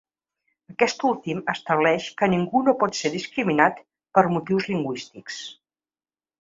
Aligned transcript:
Aquest 0.71 1.03
últim 1.09 1.43
estableix 1.53 2.07
que 2.23 2.31
ningú 2.35 2.63
no 2.69 2.75
pot 2.81 2.99
ser 3.03 3.13
discriminat 3.19 3.85
per 4.19 4.27
motius 4.35 4.69
lingüístics. 4.75 5.41